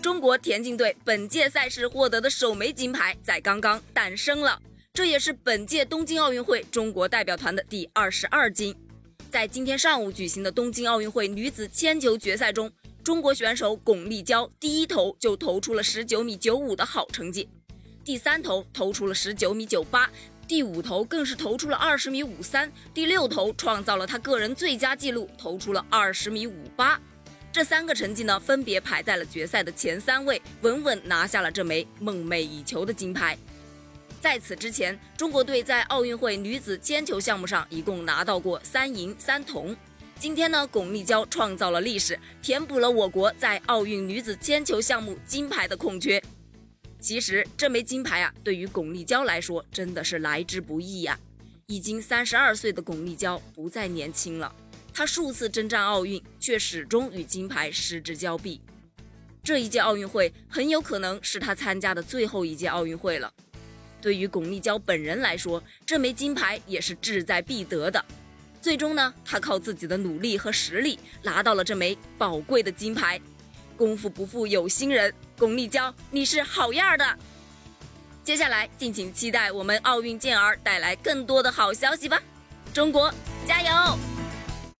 [0.00, 4.62] 中国田径队本届赛事获得的首枚金牌在刚刚诞生了，
[4.94, 8.74] 这也是本届东京奥运会中国代表团的第二十二金。
[9.28, 12.70] 在今天上午举行的东京奥运会女子铅球决赛中，
[13.02, 17.48] 中国选手巩立姣第一投就投出了十九米九五的好成绩，
[18.04, 20.08] 第三投投出了十九米九八，
[20.46, 27.00] 第五投更是投出了二十米五三，第六投创造了她个人最佳纪录，投出了二十米五八。
[27.50, 33.36] 这三个成绩呢，分别排在了决赛的前三位，稳稳拿下了这枚梦寐以求的金牌。
[34.20, 39.74] 在此之前，中国队在奥运会女子铅球项目上一共拿到过三银三铜。
[40.18, 46.22] 今天呢，巩立姣创造了历史，填补了我国在奥运女子铅球项目金牌的空缺。
[47.00, 51.18] 其实这枚金牌啊，对于巩立姣来说真的是来之不易呀。
[51.66, 54.52] 已经三十二岁的巩立姣不再年轻了。
[54.98, 58.60] 他数次征战奥运，却始终与金牌失之交臂。
[59.44, 63.32] 这一届奥运会很有可能是他参加的最后一届奥运会了。
[64.02, 68.04] 对于巩立姣本人来说，这枚金牌也是志在必得的。
[68.60, 73.20] 最终呢，他靠自己的努力和实力拿到了这枚宝贵的金牌。
[73.76, 77.18] 功夫不负有心人，巩立姣，你是好样的！
[78.24, 82.20] 接下来，敬请期待我们奥运健儿带来更多的好消息吧！
[82.74, 83.14] 中国
[83.46, 84.07] 加油！